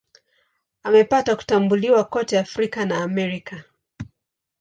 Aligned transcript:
Amepata 0.83 1.35
kutambuliwa 1.35 2.03
kote 2.03 2.37
Afrika 2.39 2.85
na 2.85 3.03
Amerika. 3.03 3.63